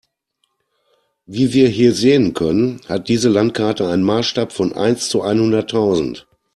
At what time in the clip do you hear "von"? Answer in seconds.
4.51-4.73